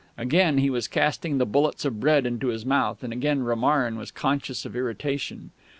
Again 0.17 0.57
he 0.57 0.71
was 0.71 0.87
casting 0.87 1.37
the 1.37 1.45
bullets 1.45 1.85
of 1.85 1.99
bread 1.99 2.25
into 2.25 2.47
his 2.47 2.65
mouth, 2.65 3.03
and 3.03 3.13
again 3.13 3.43
Romarin 3.43 3.97
was 3.99 4.09
conscious 4.09 4.65
of 4.65 4.75
irritation. 4.75 5.51